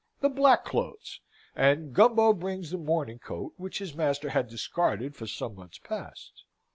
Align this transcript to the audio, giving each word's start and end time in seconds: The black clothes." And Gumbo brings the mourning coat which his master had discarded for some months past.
The 0.21 0.29
black 0.29 0.65
clothes." 0.65 1.19
And 1.55 1.93
Gumbo 1.93 2.33
brings 2.33 2.71
the 2.71 2.79
mourning 2.79 3.19
coat 3.19 3.53
which 3.57 3.77
his 3.77 3.93
master 3.93 4.29
had 4.31 4.47
discarded 4.49 5.15
for 5.15 5.27
some 5.27 5.53
months 5.53 5.77
past. 5.77 6.43